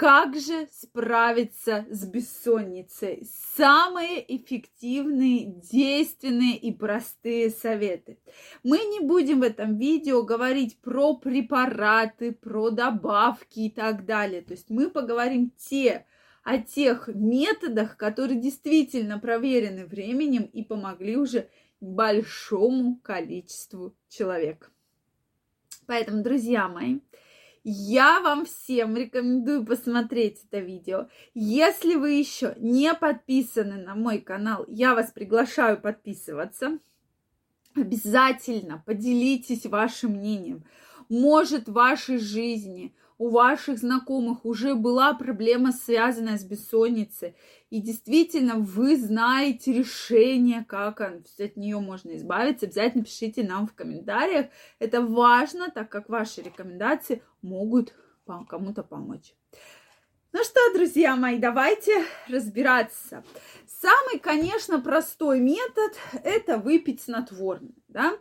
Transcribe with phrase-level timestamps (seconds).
[0.00, 3.28] как же справиться с бессонницей?
[3.54, 8.18] Самые эффективные, действенные и простые советы.
[8.62, 14.40] Мы не будем в этом видео говорить про препараты, про добавки и так далее.
[14.40, 16.06] То есть мы поговорим те
[16.44, 21.50] о тех методах, которые действительно проверены временем и помогли уже
[21.82, 24.72] большому количеству человек.
[25.84, 27.00] Поэтому, друзья мои,
[27.62, 31.08] я вам всем рекомендую посмотреть это видео.
[31.34, 36.78] Если вы еще не подписаны на мой канал, я вас приглашаю подписываться.
[37.74, 40.64] Обязательно поделитесь вашим мнением.
[41.08, 47.36] Может, в вашей жизни у ваших знакомых уже была проблема, связанная с бессонницей,
[47.68, 54.46] и действительно вы знаете решение, как от нее можно избавиться, обязательно пишите нам в комментариях.
[54.78, 57.92] Это важно, так как ваши рекомендации могут
[58.48, 59.34] кому-то помочь.
[60.32, 63.22] Ну что, друзья мои, давайте разбираться.
[63.78, 65.92] Самый, конечно, простой метод–
[66.24, 68.12] это выпить снотворное, да.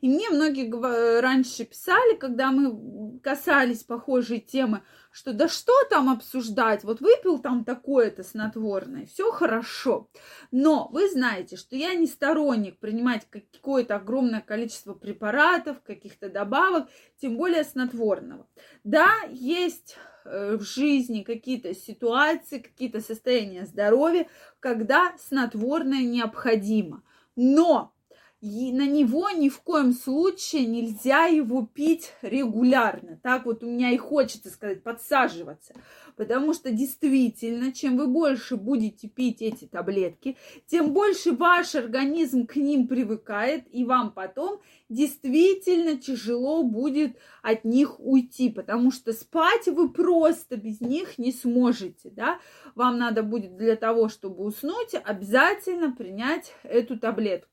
[0.00, 6.84] И мне многие раньше писали, когда мы касались похожей темы, что да что там обсуждать,
[6.84, 10.10] вот выпил там такое-то снотворное, все хорошо.
[10.52, 16.88] Но вы знаете, что я не сторонник принимать какое-то огромное количество препаратов, каких-то добавок,
[17.20, 18.46] тем более снотворного.
[18.84, 24.28] Да, есть Э, в жизни какие-то ситуации, какие-то состояния здоровья,
[24.60, 27.02] когда снотворное необходимо.
[27.34, 27.94] Но
[28.40, 33.20] и на него ни в коем случае нельзя его пить регулярно.
[33.22, 35.74] Так вот у меня и хочется сказать, подсаживаться.
[36.16, 42.56] Потому что действительно, чем вы больше будете пить эти таблетки, тем больше ваш организм к
[42.56, 49.90] ним привыкает, и вам потом действительно тяжело будет от них уйти, потому что спать вы
[49.92, 52.38] просто без них не сможете, да.
[52.74, 57.49] Вам надо будет для того, чтобы уснуть, обязательно принять эту таблетку.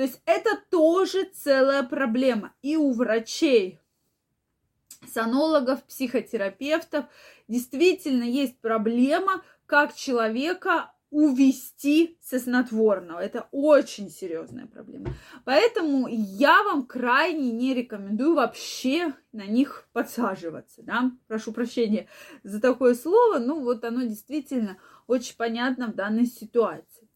[0.00, 2.54] То есть это тоже целая проблема.
[2.62, 3.78] И у врачей,
[5.12, 7.04] сонологов, психотерапевтов
[7.48, 13.18] действительно есть проблема, как человека увести со снотворного.
[13.18, 15.14] Это очень серьезная проблема.
[15.44, 20.82] Поэтому я вам крайне не рекомендую вообще на них подсаживаться.
[20.82, 21.12] Да?
[21.28, 22.08] Прошу прощения
[22.42, 27.06] за такое слово, ну вот оно действительно очень понятно в данной ситуации.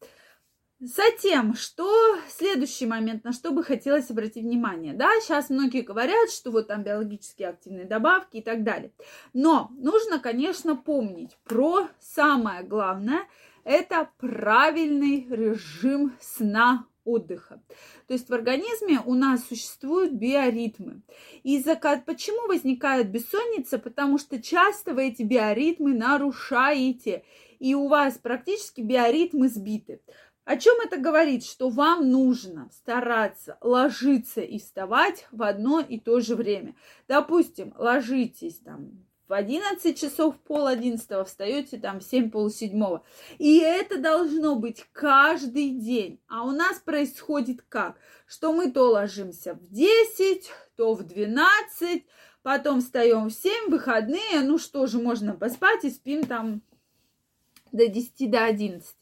[0.87, 4.93] Затем, что следующий момент, на что бы хотелось обратить внимание.
[4.93, 8.93] Да, сейчас многие говорят, что вот там биологически активные добавки и так далее.
[9.33, 13.21] Но нужно, конечно, помнить про самое главное,
[13.65, 17.63] это правильный режим сна отдыха.
[18.07, 21.01] То есть в организме у нас существуют биоритмы.
[21.45, 23.79] Из-за почему возникает бессонница?
[23.79, 27.25] Потому что часто вы эти биоритмы нарушаете,
[27.59, 30.03] и у вас практически биоритмы сбиты.
[30.45, 31.45] О чем это говорит?
[31.45, 36.77] Что вам нужно стараться ложиться и вставать в одно и то же время.
[37.09, 43.03] Допустим, ложитесь там в 11 часов, пол одиннадцатого, встаете там в 7, пол седьмого.
[43.39, 46.21] И это должно быть каждый день.
[46.29, 47.97] А у нас происходит как?
[48.27, 52.05] Что мы то ложимся в 10, то в 12,
[52.43, 56.61] потом встаем в 7, выходные, ну что же, можно поспать и спим там
[57.75, 58.97] до 10, до 11.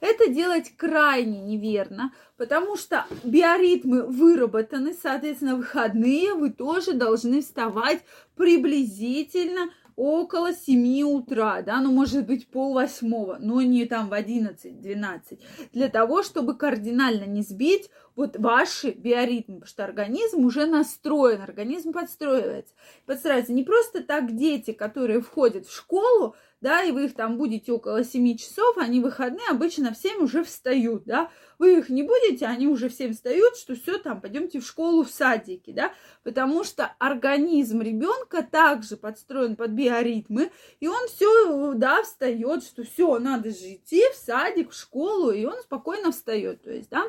[0.00, 8.00] Это делать крайне неверно, потому что биоритмы выработаны, соответственно, выходные вы тоже должны вставать
[8.36, 15.40] приблизительно около 7 утра, да, ну, может быть, пол восьмого, но не там в 11-12,
[15.72, 21.92] для того, чтобы кардинально не сбить вот ваши биоритмы, потому что организм уже настроен, организм
[21.92, 22.74] подстроивается.
[23.06, 27.72] Подстраивается не просто так дети, которые входят в школу, да, и вы их там будете
[27.72, 32.46] около 7 часов, они выходные обычно в 7 уже встают, да, вы их не будете,
[32.46, 35.92] они уже в 7 встают, что все, там, пойдемте в школу, в садики, да,
[36.24, 40.50] потому что организм ребенка также подстроен под биоритмы,
[40.80, 45.44] и он все, да, встает, что все, надо же идти в садик, в школу, и
[45.44, 47.04] он спокойно встает, то есть, да,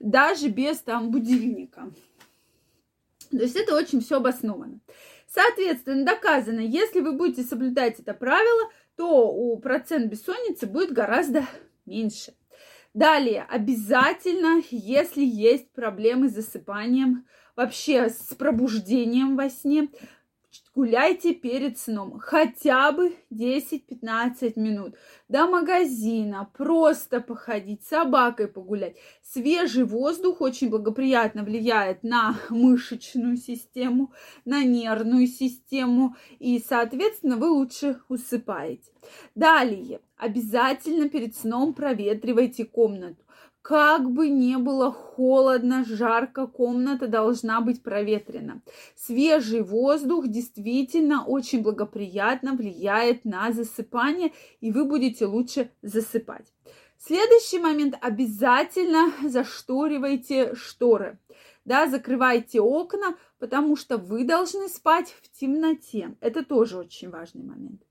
[0.00, 1.90] даже без там будильника.
[3.30, 4.80] То есть это очень все обосновано.
[5.28, 11.46] Соответственно, доказано, если вы будете соблюдать это правило, то у процент бессонницы будет гораздо
[11.86, 12.34] меньше.
[12.94, 17.24] Далее, обязательно, если есть проблемы с засыпанием,
[17.54, 19.88] вообще с пробуждением во сне,
[20.78, 24.94] гуляйте перед сном хотя бы 10-15 минут.
[25.28, 28.96] До магазина, просто походить, с собакой погулять.
[29.20, 34.12] Свежий воздух очень благоприятно влияет на мышечную систему,
[34.44, 38.92] на нервную систему, и, соответственно, вы лучше усыпаете.
[39.34, 43.24] Далее, обязательно перед сном проветривайте комнату.
[43.62, 48.62] Как бы не было холодно, жарко, комната должна быть проветрена.
[48.96, 56.46] Свежий воздух действительно очень благоприятно влияет на засыпание, и вы будете лучше засыпать.
[56.98, 61.18] Следующий момент обязательно зашторивайте шторы.
[61.64, 66.16] Да, закрывайте окна, потому что вы должны спать в темноте.
[66.20, 67.82] Это тоже очень важный момент.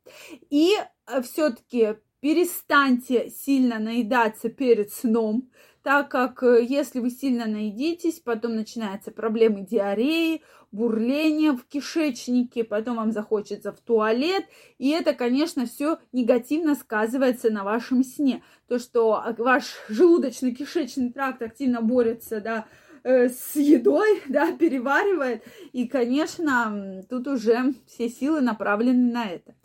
[0.49, 0.73] И
[1.05, 5.49] э, все-таки перестаньте сильно наедаться перед сном,
[5.83, 10.41] так как э, если вы сильно наедитесь, потом начинаются проблемы диареи,
[10.71, 14.43] бурление в кишечнике, потом вам захочется в туалет,
[14.77, 18.43] и это, конечно, все негативно сказывается на вашем сне.
[18.67, 22.65] То, что ваш желудочно-кишечный тракт активно борется, да,
[23.03, 29.55] э, с едой, да, переваривает, и, конечно, тут уже все силы направлены на это.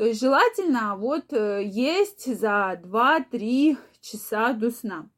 [0.00, 5.10] То есть желательно вот э, есть за 2-3 часа до сна.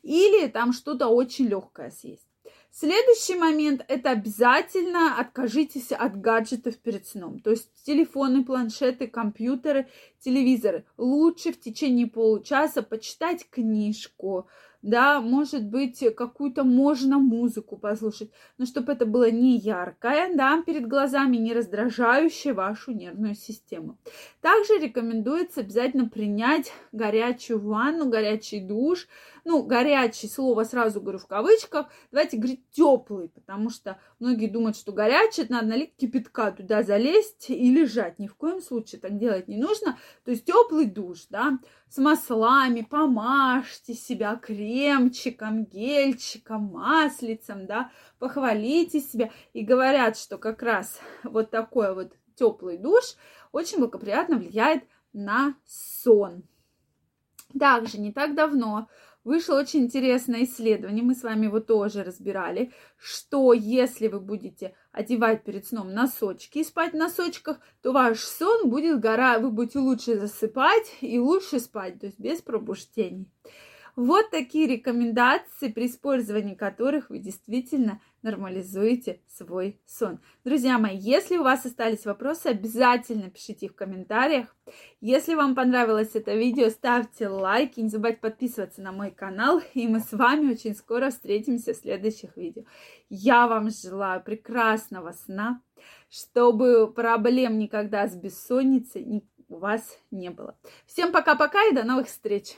[0.00, 2.26] Или там что-то очень легкое съесть.
[2.70, 7.40] Следующий момент– это обязательно откажитесь от гаджетов перед сном.
[7.40, 10.86] То есть телефоны, планшеты, компьютеры, телевизоры.
[10.96, 14.48] Лучше в течение получаса почитать книжку,
[14.82, 20.86] да, может быть, какую-то можно музыку послушать, но чтобы это было не яркое, да, перед
[20.86, 23.96] глазами, не раздражающее вашу нервную систему.
[24.40, 29.08] Также рекомендуется обязательно принять горячую ванну, горячий душ,
[29.44, 34.92] ну, горячий, слово сразу говорю в кавычках, давайте говорить теплый, потому что многие думают, что
[34.92, 38.18] горячий, это надо налить кипятка, туда залезть и лежать.
[38.18, 39.98] Ни в коем случае так делать не нужно.
[40.24, 41.58] То есть теплый душ, да,
[41.92, 49.30] с маслами, помажьте себя кремчиком, гельчиком, маслицем, да, похвалите себя.
[49.52, 53.16] И говорят, что как раз вот такой вот теплый душ
[53.52, 56.44] очень благоприятно влияет на сон.
[57.60, 58.88] Также не так давно
[59.24, 65.44] Вышло очень интересное исследование, мы с вами его тоже разбирали, что если вы будете одевать
[65.44, 70.18] перед сном носочки и спать в носочках, то ваш сон будет гора, вы будете лучше
[70.18, 73.30] засыпать и лучше спать, то есть без пробуждений.
[73.94, 80.18] Вот такие рекомендации, при использовании которых вы действительно нормализуете свой сон.
[80.44, 84.56] Друзья мои, если у вас остались вопросы, обязательно пишите их в комментариях.
[85.02, 90.00] Если вам понравилось это видео, ставьте лайки, не забывайте подписываться на мой канал, и мы
[90.00, 92.62] с вами очень скоро встретимся в следующих видео.
[93.10, 95.60] Я вам желаю прекрасного сна,
[96.08, 100.56] чтобы проблем никогда с бессонницей у вас не было.
[100.86, 102.56] Всем пока-пока и до новых встреч!